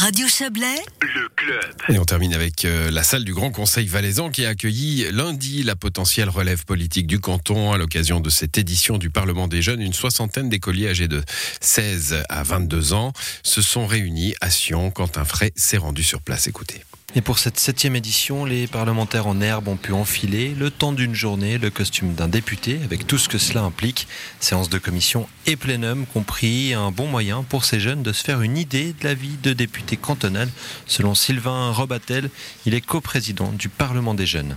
Radio 0.00 0.26
Chablais, 0.28 0.82
le 1.02 1.28
club. 1.36 1.74
Et 1.90 1.98
on 1.98 2.06
termine 2.06 2.32
avec 2.32 2.64
euh, 2.64 2.90
la 2.90 3.02
salle 3.02 3.22
du 3.22 3.34
Grand 3.34 3.50
Conseil 3.50 3.86
valaisan 3.86 4.30
qui 4.30 4.46
a 4.46 4.48
accueilli 4.48 5.12
lundi 5.12 5.62
la 5.62 5.76
potentielle 5.76 6.30
relève 6.30 6.64
politique 6.64 7.06
du 7.06 7.20
canton 7.20 7.70
à 7.72 7.76
l'occasion 7.76 8.18
de 8.18 8.30
cette 8.30 8.56
édition 8.56 8.96
du 8.96 9.10
Parlement 9.10 9.46
des 9.46 9.60
jeunes. 9.60 9.82
Une 9.82 9.92
soixantaine 9.92 10.48
d'écoliers 10.48 10.88
âgés 10.88 11.06
de 11.06 11.22
16 11.60 12.24
à 12.30 12.42
22 12.42 12.94
ans 12.94 13.12
se 13.42 13.60
sont 13.60 13.86
réunis 13.86 14.34
à 14.40 14.48
Sion. 14.48 14.90
Quentin 14.90 15.26
Fray 15.26 15.52
s'est 15.54 15.76
rendu 15.76 16.02
sur 16.02 16.22
place. 16.22 16.46
Écoutez. 16.46 16.82
Et 17.16 17.22
pour 17.22 17.40
cette 17.40 17.58
septième 17.58 17.96
édition, 17.96 18.44
les 18.44 18.68
parlementaires 18.68 19.26
en 19.26 19.40
herbe 19.40 19.66
ont 19.66 19.76
pu 19.76 19.92
enfiler, 19.92 20.54
le 20.56 20.70
temps 20.70 20.92
d'une 20.92 21.14
journée, 21.14 21.58
le 21.58 21.68
costume 21.68 22.14
d'un 22.14 22.28
député, 22.28 22.78
avec 22.84 23.04
tout 23.04 23.18
ce 23.18 23.28
que 23.28 23.36
cela 23.36 23.62
implique. 23.62 24.06
Séance 24.38 24.70
de 24.70 24.78
commission 24.78 25.28
et 25.46 25.56
plénum 25.56 26.06
compris, 26.06 26.72
un 26.72 26.92
bon 26.92 27.08
moyen 27.08 27.42
pour 27.42 27.64
ces 27.64 27.80
jeunes 27.80 28.04
de 28.04 28.12
se 28.12 28.22
faire 28.22 28.42
une 28.42 28.56
idée 28.56 28.94
de 29.00 29.04
la 29.04 29.14
vie 29.14 29.36
de 29.42 29.52
député 29.52 29.96
cantonal. 29.96 30.48
Selon 30.86 31.16
Sylvain 31.16 31.72
Robatel, 31.72 32.30
il 32.64 32.74
est 32.74 32.80
coprésident 32.80 33.50
du 33.50 33.68
Parlement 33.68 34.14
des 34.14 34.26
jeunes. 34.26 34.54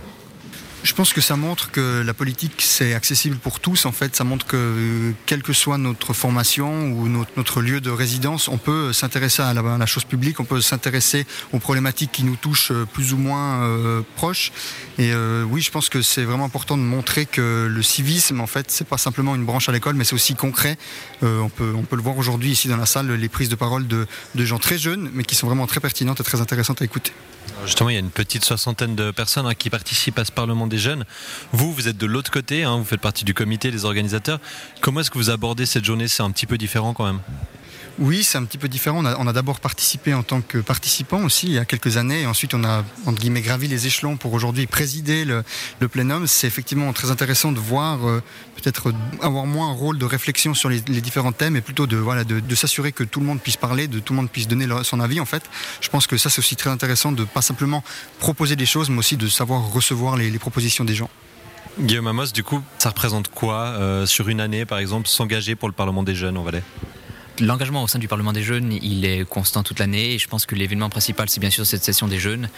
Je 0.84 0.92
pense 0.92 1.14
que 1.14 1.22
ça 1.22 1.34
montre 1.34 1.70
que 1.70 2.02
la 2.04 2.12
politique 2.12 2.60
c'est 2.60 2.92
accessible 2.92 3.36
pour 3.36 3.58
tous. 3.58 3.86
En 3.86 3.92
fait, 3.92 4.14
ça 4.14 4.22
montre 4.22 4.44
que 4.44 5.14
quelle 5.24 5.42
que 5.42 5.54
soit 5.54 5.78
notre 5.78 6.12
formation 6.12 6.92
ou 6.92 7.08
notre, 7.08 7.62
lieu 7.62 7.80
de 7.80 7.88
résidence, 7.88 8.48
on 8.48 8.58
peut 8.58 8.92
s'intéresser 8.92 9.40
à, 9.40 9.54
la, 9.54 9.86
chose 9.86 10.04
publique, 10.04 10.40
on 10.40 10.44
peut 10.44 10.60
s'intéresser 10.60 11.26
aux 11.54 11.58
problématiques 11.58 12.12
qui 12.12 12.22
nous 12.22 12.36
touchent 12.36 12.70
plus 12.92 13.14
ou 13.14 13.16
moins 13.16 13.62
euh, 13.62 14.02
proches. 14.16 14.52
Et 14.98 15.12
euh, 15.14 15.42
oui, 15.44 15.62
je 15.62 15.70
pense 15.70 15.88
que 15.88 16.02
c'est 16.02 16.24
vraiment 16.24 16.44
important 16.44 16.76
de 16.76 16.82
montrer 16.82 17.24
que 17.24 17.66
le 17.66 17.82
civisme, 17.82 18.42
en 18.42 18.46
fait, 18.46 18.70
c'est 18.70 18.86
pas 18.86 18.98
simplement 18.98 19.34
une 19.34 19.46
branche 19.46 19.70
à 19.70 19.72
l'école, 19.72 19.94
mais 19.94 20.04
c'est 20.04 20.14
aussi 20.14 20.34
concret. 20.34 20.76
Euh, 21.22 21.40
on 21.40 21.48
peut 21.48 21.72
on 21.74 21.84
peut 21.84 21.96
le 21.96 22.02
voir 22.02 22.18
aujourd'hui 22.18 22.50
ici 22.50 22.68
dans 22.68 22.76
la 22.76 22.84
salle, 22.84 23.10
les 23.10 23.28
prises 23.30 23.48
de 23.48 23.56
parole 23.56 23.86
de, 23.86 24.06
de 24.34 24.44
gens 24.44 24.58
très 24.58 24.76
jeunes, 24.76 25.10
mais 25.14 25.24
qui 25.24 25.34
sont 25.34 25.46
vraiment 25.46 25.66
très 25.66 25.80
pertinentes 25.80 26.20
et 26.20 26.24
très 26.24 26.42
intéressantes 26.42 26.82
à 26.82 26.84
écouter. 26.84 27.12
Justement, 27.64 27.88
il 27.90 27.94
y 27.94 27.96
a 27.96 28.00
une 28.00 28.10
petite 28.10 28.44
soixantaine 28.44 28.94
de 28.94 29.10
personnes 29.10 29.46
hein, 29.46 29.54
qui 29.54 29.70
participent 29.70 30.18
à 30.18 30.24
ce 30.24 30.32
Parlement 30.32 30.66
jeunes. 30.78 31.04
Vous, 31.52 31.72
vous 31.72 31.88
êtes 31.88 31.96
de 31.96 32.06
l'autre 32.06 32.30
côté, 32.30 32.64
hein, 32.64 32.76
vous 32.76 32.84
faites 32.84 33.00
partie 33.00 33.24
du 33.24 33.34
comité 33.34 33.70
des 33.70 33.84
organisateurs. 33.84 34.40
Comment 34.80 35.00
est-ce 35.00 35.10
que 35.10 35.18
vous 35.18 35.30
abordez 35.30 35.66
cette 35.66 35.84
journée? 35.84 36.08
C'est 36.08 36.22
un 36.22 36.30
petit 36.30 36.46
peu 36.46 36.58
différent 36.58 36.94
quand 36.94 37.06
même 37.06 37.20
oui, 37.98 38.24
c'est 38.24 38.38
un 38.38 38.44
petit 38.44 38.58
peu 38.58 38.68
différent. 38.68 39.04
On 39.04 39.26
a, 39.26 39.32
d'abord 39.32 39.60
participé 39.60 40.14
en 40.14 40.22
tant 40.22 40.40
que 40.40 40.58
participant 40.58 41.22
aussi 41.22 41.46
il 41.46 41.52
y 41.52 41.58
a 41.58 41.64
quelques 41.64 41.96
années. 41.96 42.22
Et 42.22 42.26
ensuite, 42.26 42.54
on 42.54 42.64
a 42.64 42.84
entre 43.06 43.20
guillemets 43.20 43.40
gravi 43.40 43.68
les 43.68 43.86
échelons 43.86 44.16
pour 44.16 44.32
aujourd'hui 44.32 44.66
présider 44.66 45.24
le, 45.24 45.44
plénum. 45.88 46.26
C'est 46.26 46.46
effectivement 46.46 46.92
très 46.92 47.10
intéressant 47.10 47.52
de 47.52 47.60
voir 47.60 48.06
euh, 48.08 48.22
peut-être 48.56 48.92
avoir 49.20 49.46
moins 49.46 49.70
un 49.70 49.74
rôle 49.74 49.98
de 49.98 50.04
réflexion 50.04 50.54
sur 50.54 50.68
les, 50.68 50.80
différents 50.80 51.32
thèmes 51.32 51.56
et 51.56 51.60
plutôt 51.60 51.86
de, 51.86 52.54
s'assurer 52.54 52.92
que 52.92 53.04
tout 53.04 53.20
le 53.20 53.26
monde 53.26 53.40
puisse 53.40 53.56
parler, 53.56 53.86
de 53.86 54.00
tout 54.00 54.12
le 54.12 54.18
monde 54.18 54.30
puisse 54.30 54.48
donner 54.48 54.66
son 54.82 55.00
avis. 55.00 55.20
En 55.20 55.26
fait, 55.26 55.44
je 55.80 55.88
pense 55.88 56.06
que 56.06 56.16
ça, 56.16 56.30
c'est 56.30 56.40
aussi 56.40 56.56
très 56.56 56.70
intéressant 56.70 57.12
de 57.12 57.24
pas 57.24 57.42
simplement 57.42 57.84
proposer 58.18 58.56
des 58.56 58.66
choses, 58.66 58.90
mais 58.90 58.98
aussi 58.98 59.16
de 59.16 59.28
savoir 59.28 59.72
recevoir 59.72 60.16
les, 60.16 60.30
propositions 60.38 60.84
des 60.84 60.94
gens. 60.94 61.08
Guillaume 61.78 62.06
Amos, 62.06 62.26
du 62.26 62.42
coup, 62.42 62.62
ça 62.78 62.90
représente 62.90 63.28
quoi 63.28 63.66
euh, 63.66 64.04
sur 64.06 64.28
une 64.28 64.40
année, 64.40 64.64
par 64.64 64.78
exemple, 64.78 65.08
s'engager 65.08 65.54
pour 65.54 65.68
le 65.68 65.74
Parlement 65.74 66.02
des 66.02 66.14
jeunes 66.14 66.36
en 66.36 66.42
Valais? 66.42 66.62
L'engagement 67.40 67.82
au 67.82 67.88
sein 67.88 67.98
du 67.98 68.06
Parlement 68.06 68.32
des 68.32 68.42
jeunes, 68.42 68.72
il 68.80 69.04
est 69.04 69.28
constant 69.28 69.62
toute 69.64 69.80
l'année 69.80 70.14
et 70.14 70.18
je 70.18 70.28
pense 70.28 70.46
que 70.46 70.54
l'événement 70.54 70.88
principal, 70.88 71.28
c'est 71.28 71.40
bien 71.40 71.50
sûr 71.50 71.66
cette 71.66 71.82
session 71.82 72.06
des 72.06 72.18
jeunes 72.18 72.48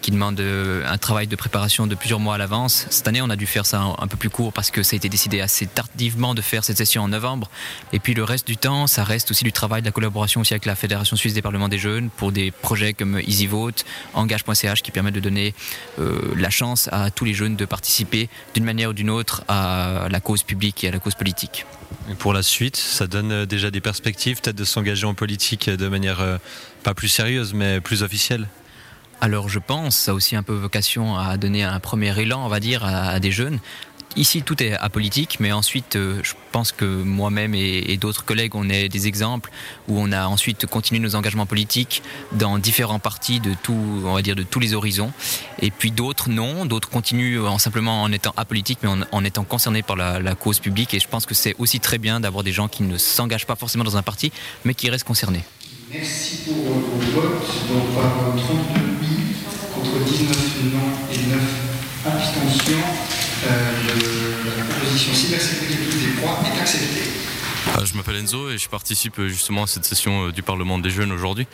qui 0.00 0.10
demande 0.10 0.40
euh, 0.40 0.84
un 0.86 0.98
travail 0.98 1.26
de 1.26 1.36
préparation 1.36 1.86
de 1.86 1.94
plusieurs 1.94 2.20
mois 2.20 2.36
à 2.36 2.38
l'avance. 2.38 2.86
Cette 2.90 3.06
année, 3.08 3.20
on 3.22 3.30
a 3.30 3.36
dû 3.36 3.46
faire 3.46 3.66
ça 3.66 3.82
un 3.98 4.06
peu 4.06 4.16
plus 4.16 4.30
court 4.30 4.52
parce 4.52 4.70
que 4.70 4.82
ça 4.82 4.94
a 4.94 4.96
été 4.96 5.08
décidé 5.08 5.40
assez 5.40 5.66
tardivement 5.66 6.34
de 6.34 6.42
faire 6.42 6.64
cette 6.64 6.78
session 6.78 7.02
en 7.02 7.08
novembre. 7.08 7.50
Et 7.92 7.98
puis 7.98 8.14
le 8.14 8.24
reste 8.24 8.46
du 8.46 8.56
temps, 8.56 8.86
ça 8.86 9.04
reste 9.04 9.30
aussi 9.30 9.44
du 9.44 9.52
travail, 9.52 9.82
de 9.82 9.86
la 9.86 9.92
collaboration 9.92 10.40
aussi 10.40 10.54
avec 10.54 10.64
la 10.64 10.74
Fédération 10.74 11.16
suisse 11.16 11.34
des 11.34 11.42
parlements 11.42 11.68
des 11.68 11.78
jeunes 11.78 12.10
pour 12.10 12.32
des 12.32 12.50
projets 12.50 12.94
comme 12.94 13.18
EasyVote, 13.18 13.84
Engage.ch 14.14 14.82
qui 14.82 14.90
permettent 14.90 15.14
de 15.14 15.20
donner 15.20 15.54
euh, 15.98 16.34
la 16.36 16.50
chance 16.50 16.88
à 16.92 17.10
tous 17.10 17.24
les 17.24 17.34
jeunes 17.34 17.56
de 17.56 17.64
participer 17.64 18.28
d'une 18.54 18.64
manière 18.64 18.90
ou 18.90 18.92
d'une 18.92 19.10
autre 19.10 19.44
à 19.48 20.06
la 20.10 20.20
cause 20.20 20.42
publique 20.42 20.84
et 20.84 20.88
à 20.88 20.92
la 20.92 20.98
cause 20.98 21.14
politique. 21.14 21.66
Et 22.10 22.14
pour 22.14 22.32
la 22.32 22.42
suite, 22.42 22.76
ça 22.76 23.06
donne 23.06 23.32
euh, 23.32 23.46
déjà 23.46 23.70
des 23.70 23.80
perspectives 23.80 24.40
peut-être 24.40 24.56
de 24.56 24.64
s'engager 24.64 25.06
en 25.06 25.14
politique 25.14 25.68
de 25.68 25.88
manière 25.88 26.38
pas 26.82 26.94
plus 26.94 27.08
sérieuse 27.08 27.52
mais 27.52 27.80
plus 27.80 28.02
officielle 28.02 28.46
alors 29.20 29.48
je 29.48 29.58
pense, 29.58 29.96
ça 29.96 30.12
a 30.12 30.14
aussi 30.14 30.34
un 30.34 30.42
peu 30.42 30.54
vocation 30.54 31.16
à 31.16 31.36
donner 31.36 31.62
un 31.62 31.78
premier 31.78 32.18
élan, 32.18 32.44
on 32.44 32.48
va 32.48 32.60
dire, 32.60 32.84
à, 32.84 33.20
des 33.20 33.30
jeunes. 33.30 33.58
Ici, 34.16 34.42
tout 34.42 34.60
est 34.60 34.72
apolitique, 34.72 35.36
mais 35.38 35.52
ensuite, 35.52 35.94
euh, 35.94 36.18
je 36.24 36.32
pense 36.50 36.72
que 36.72 36.84
moi-même 36.84 37.54
et, 37.54 37.96
d'autres 37.96 38.24
collègues, 38.24 38.56
on 38.56 38.68
est 38.68 38.88
des 38.88 39.06
exemples 39.06 39.52
où 39.86 40.00
on 40.00 40.10
a 40.10 40.26
ensuite 40.26 40.66
continué 40.66 41.00
nos 41.00 41.14
engagements 41.14 41.46
politiques 41.46 42.02
dans 42.32 42.58
différents 42.58 42.98
partis 42.98 43.38
de 43.38 43.54
tout, 43.62 44.02
on 44.04 44.14
va 44.14 44.22
dire, 44.22 44.34
de 44.34 44.42
tous 44.42 44.58
les 44.58 44.74
horizons. 44.74 45.12
Et 45.60 45.70
puis 45.70 45.92
d'autres, 45.92 46.28
non, 46.28 46.66
d'autres 46.66 46.90
continuent 46.90 47.40
en 47.40 47.58
simplement 47.58 48.02
en 48.02 48.10
étant 48.10 48.34
apolitiques, 48.36 48.80
mais 48.82 48.88
en, 49.12 49.24
étant 49.24 49.44
concernés 49.44 49.82
par 49.82 49.94
la, 49.94 50.34
cause 50.34 50.58
publique. 50.58 50.92
Et 50.92 50.98
je 50.98 51.06
pense 51.06 51.24
que 51.24 51.34
c'est 51.34 51.54
aussi 51.58 51.78
très 51.78 51.98
bien 51.98 52.18
d'avoir 52.18 52.42
des 52.42 52.52
gens 52.52 52.66
qui 52.66 52.82
ne 52.82 52.98
s'engagent 52.98 53.46
pas 53.46 53.54
forcément 53.54 53.84
dans 53.84 53.96
un 53.96 54.02
parti, 54.02 54.32
mais 54.64 54.74
qui 54.74 54.90
restent 54.90 55.06
concernés. 55.06 55.44
Merci 55.92 56.42
pour 56.44 56.54
vos 56.54 57.20
votes. 57.20 57.68
Donc 57.68 57.94
par 57.96 58.12
32 58.36 58.80
oui 59.00 59.34
contre 59.74 60.04
19 60.04 60.36
non 60.72 60.78
et 61.12 61.26
9 61.26 61.40
abstentions, 62.06 62.72
euh, 63.46 63.72
la 64.44 64.64
proposition 64.72 65.12
cybersécurité 65.12 66.06
les 66.06 66.20
trois 66.20 66.40
est 66.44 66.60
acceptée. 66.60 67.10
Ah, 67.74 67.84
je 67.84 67.94
m'appelle 67.94 68.16
Enzo 68.16 68.50
et 68.50 68.58
je 68.58 68.68
participe 68.68 69.18
euh, 69.18 69.28
justement 69.28 69.64
à 69.64 69.66
cette 69.66 69.84
session 69.84 70.28
euh, 70.28 70.32
du 70.32 70.44
Parlement 70.44 70.78
des 70.78 70.90
jeunes 70.90 71.10
aujourd'hui. 71.10 71.48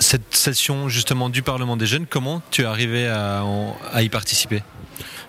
Cette 0.00 0.34
session 0.34 0.90
justement 0.90 1.30
du 1.30 1.40
Parlement 1.40 1.78
des 1.78 1.86
jeunes, 1.86 2.04
comment 2.04 2.42
tu 2.50 2.60
es 2.60 2.64
arrivé 2.66 3.08
à, 3.08 3.42
à 3.90 4.02
y 4.02 4.10
participer? 4.10 4.62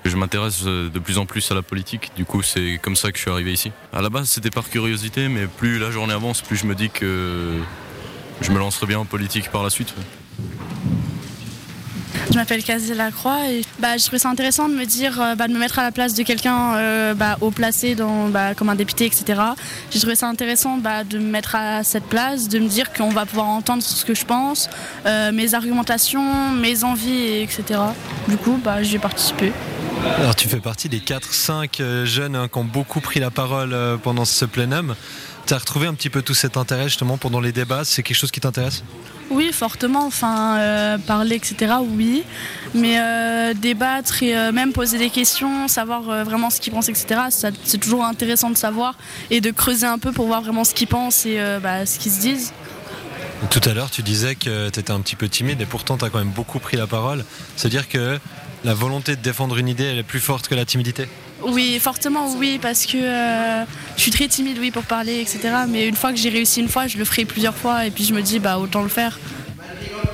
Je 0.03 0.17
m'intéresse 0.17 0.63
de 0.63 0.99
plus 0.99 1.17
en 1.17 1.25
plus 1.25 1.49
à 1.51 1.55
la 1.55 1.61
politique, 1.61 2.11
du 2.17 2.25
coup 2.25 2.41
c'est 2.41 2.77
comme 2.81 2.97
ça 2.97 3.11
que 3.11 3.17
je 3.17 3.21
suis 3.21 3.31
arrivé 3.31 3.53
ici. 3.53 3.71
À 3.93 4.01
la 4.01 4.09
base 4.09 4.27
c'était 4.27 4.49
par 4.49 4.69
curiosité, 4.69 5.29
mais 5.29 5.47
plus 5.47 5.79
la 5.79 5.91
journée 5.91 6.13
avance, 6.13 6.41
plus 6.41 6.57
je 6.57 6.65
me 6.65 6.75
dis 6.75 6.89
que 6.89 7.53
je 8.41 8.51
me 8.51 8.59
lancerai 8.59 8.87
bien 8.87 8.99
en 8.99 9.05
politique 9.05 9.49
par 9.49 9.63
la 9.63 9.69
suite. 9.69 9.93
Je 12.29 12.35
m'appelle 12.35 12.63
Casie 12.63 12.93
Lacroix 12.93 13.49
et 13.49 13.61
bah, 13.79 13.97
je 13.97 14.03
trouvais 14.03 14.19
ça 14.19 14.29
intéressant 14.29 14.67
de 14.67 14.73
me 14.73 14.85
dire, 14.85 15.19
euh, 15.21 15.35
bah, 15.35 15.47
de 15.47 15.53
me 15.53 15.59
mettre 15.59 15.79
à 15.79 15.83
la 15.83 15.91
place 15.91 16.13
de 16.13 16.23
quelqu'un 16.23 16.75
euh, 16.75 17.13
bah, 17.13 17.37
haut 17.41 17.51
placé 17.51 17.95
bah, 17.95 18.53
comme 18.53 18.69
un 18.69 18.75
député, 18.75 19.05
etc. 19.05 19.41
J'ai 19.91 19.99
trouvé 19.99 20.15
ça 20.15 20.27
intéressant 20.27 20.77
de 20.77 21.17
me 21.17 21.31
mettre 21.31 21.55
à 21.55 21.83
cette 21.83 22.03
place, 22.03 22.49
de 22.49 22.59
me 22.59 22.67
dire 22.67 22.91
qu'on 22.91 23.09
va 23.09 23.25
pouvoir 23.25 23.47
entendre 23.47 23.81
ce 23.81 24.03
que 24.03 24.13
je 24.13 24.25
pense, 24.25 24.69
euh, 25.05 25.31
mes 25.31 25.53
argumentations, 25.53 26.51
mes 26.51 26.83
envies, 26.83 27.41
etc. 27.41 27.79
Du 28.27 28.37
coup, 28.37 28.59
bah, 28.63 28.83
j'ai 28.83 28.99
participé. 28.99 29.53
Alors 30.15 30.35
tu 30.35 30.47
fais 30.47 30.59
partie 30.59 30.89
des 30.89 30.99
4-5 30.99 32.05
jeunes 32.05 32.35
hein, 32.35 32.47
qui 32.47 32.57
ont 32.57 32.63
beaucoup 32.63 33.01
pris 33.01 33.19
la 33.19 33.31
parole 33.31 33.75
pendant 34.03 34.25
ce 34.25 34.45
plénum. 34.45 34.95
Tu 35.45 35.53
as 35.53 35.57
retrouvé 35.57 35.87
un 35.87 35.93
petit 35.93 36.09
peu 36.09 36.21
tout 36.21 36.33
cet 36.33 36.57
intérêt 36.57 36.85
justement 36.85 37.17
pendant 37.17 37.39
les 37.39 37.51
débats? 37.51 37.85
C'est 37.85 38.03
quelque 38.03 38.17
chose 38.17 38.31
qui 38.31 38.41
t'intéresse? 38.41 38.83
Oui, 39.29 39.51
fortement. 39.51 40.05
Enfin, 40.05 40.57
euh, 40.57 40.97
parler, 40.97 41.35
etc., 41.35 41.75
oui. 41.81 42.23
Mais 42.73 42.99
euh, 42.99 43.53
débattre 43.53 44.23
et 44.23 44.37
euh, 44.37 44.51
même 44.51 44.73
poser 44.73 44.97
des 44.97 45.09
questions, 45.09 45.67
savoir 45.67 46.23
vraiment 46.23 46.49
ce 46.49 46.59
qu'ils 46.59 46.73
pensent, 46.73 46.89
etc., 46.89 47.21
c'est 47.29 47.77
toujours 47.77 48.03
intéressant 48.03 48.49
de 48.49 48.57
savoir 48.57 48.97
et 49.29 49.41
de 49.41 49.51
creuser 49.51 49.85
un 49.85 49.99
peu 49.99 50.11
pour 50.11 50.27
voir 50.27 50.41
vraiment 50.41 50.63
ce 50.63 50.73
qu'ils 50.73 50.87
pensent 50.87 51.25
et 51.25 51.39
bah, 51.61 51.85
ce 51.85 51.99
qu'ils 51.99 52.11
se 52.11 52.19
disent. 52.19 52.53
Tout 53.49 53.61
à 53.65 53.73
l'heure, 53.73 53.91
tu 53.91 54.01
disais 54.01 54.35
que 54.35 54.69
tu 54.69 54.79
étais 54.79 54.91
un 54.91 54.99
petit 54.99 55.15
peu 55.15 55.29
timide 55.29 55.61
et 55.61 55.65
pourtant 55.65 55.97
tu 55.97 56.05
as 56.05 56.09
quand 56.09 56.19
même 56.19 56.29
beaucoup 56.29 56.59
pris 56.59 56.75
la 56.75 56.87
parole. 56.87 57.23
C'est-à-dire 57.55 57.87
que 57.87 58.19
la 58.67 58.73
volonté 58.73 59.15
de 59.15 59.21
défendre 59.21 59.57
une 59.59 59.69
idée, 59.69 59.85
elle 59.85 59.97
est 59.97 60.03
plus 60.03 60.19
forte 60.19 60.49
que 60.49 60.55
la 60.55 60.65
timidité 60.65 61.07
oui, 61.43 61.77
fortement 61.79 62.33
oui, 62.35 62.57
parce 62.59 62.87
que 62.87 62.97
euh, 62.97 63.63
je 63.95 64.01
suis 64.01 64.09
très 64.09 64.27
timide, 64.27 64.57
oui, 64.59 64.71
pour 64.71 64.83
parler, 64.83 65.21
etc. 65.21 65.39
Mais 65.69 65.87
une 65.87 65.95
fois 65.95 66.11
que 66.11 66.17
j'ai 66.17 66.29
réussi 66.29 66.61
une 66.61 66.67
fois, 66.67 66.87
je 66.87 66.97
le 66.97 67.05
ferai 67.05 67.25
plusieurs 67.25 67.55
fois, 67.55 67.85
et 67.85 67.91
puis 67.91 68.03
je 68.03 68.13
me 68.13 68.23
dis, 68.23 68.39
bah 68.39 68.57
autant 68.57 68.81
le 68.81 68.89
faire. 68.89 69.19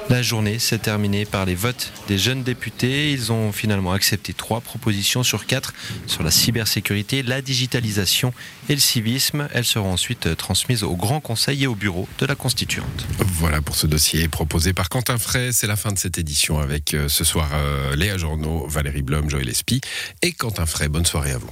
La 0.10 0.22
journée 0.22 0.60
s'est 0.60 0.78
terminée 0.78 1.26
par 1.26 1.46
les 1.46 1.56
votes 1.56 1.92
des 2.08 2.18
jeunes 2.18 2.44
députés. 2.44 3.12
Ils 3.12 3.32
ont 3.32 3.52
finalement 3.52 3.94
accepté 3.94 4.34
trois 4.34 4.62
propositions 4.62 5.24
sur 5.24 5.46
quatre 5.46 5.74
sur 6.08 6.24
la 6.24 6.32
cybersécurité, 6.32 7.24
la 7.24 7.42
digitalisation 7.42 8.34
et 8.70 8.74
le 8.74 8.80
civisme. 8.80 9.48
Elles 9.54 9.66
seront 9.66 9.92
ensuite 9.94 10.36
transmises 10.36 10.84
au 10.84 10.96
Grand 10.96 11.20
Conseil 11.20 11.64
et 11.64 11.68
au 11.68 11.76
bureau 11.76 12.08
de 12.20 12.26
la 12.26 12.36
Constituante. 12.36 13.08
Voilà 13.20 13.62
pour 13.62 13.76
ce 13.76 13.88
dossier 13.88 14.28
proposé 14.28 14.74
par 14.74 14.90
Quentin 14.90 15.18
Fray. 15.18 15.54
C'est 15.54 15.68
la 15.68 15.76
fin 15.76 15.92
de 15.92 15.98
cette 15.98 16.18
édition 16.18 16.60
avec 16.60 16.94
euh, 16.94 17.08
ce 17.08 17.24
soir 17.24 17.50
euh, 17.54 17.96
Léa 17.96 18.18
Journaux, 18.18 18.68
Valérie 18.68 19.02
Blom, 19.02 19.30
Joël 19.30 19.50
Espy 19.50 19.82
et 20.22 20.34
Quentin 20.34 20.66
Fray. 20.66 20.90
Bonne 20.90 21.06
soirée 21.06 21.32
à 21.32 21.38
vous. 21.38 21.52